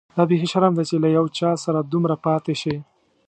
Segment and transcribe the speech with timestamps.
[0.15, 2.75] دا بيخي شرم دی چي له یو چا سره دومره پاتې شې.